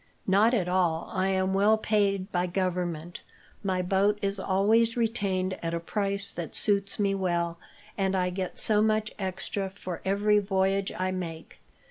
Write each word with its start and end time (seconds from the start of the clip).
"Not 0.25 0.55
at 0.55 0.67
all. 0.67 1.11
I 1.13 1.27
am 1.27 1.53
well 1.53 1.77
paid 1.77 2.31
by 2.31 2.47
Government. 2.47 3.21
My 3.63 3.83
boat 3.83 4.17
is 4.23 4.39
always 4.39 4.97
retained 4.97 5.55
at 5.61 5.75
a 5.75 5.79
price 5.79 6.31
that 6.31 6.55
suits 6.55 6.97
me 6.97 7.13
well, 7.13 7.59
and 7.99 8.15
I 8.17 8.31
get 8.31 8.57
so 8.57 8.81
much 8.81 9.11
extra 9.19 9.69
for 9.69 10.01
every 10.03 10.39
voyage 10.39 10.91
I 10.97 11.11
make. 11.11 11.59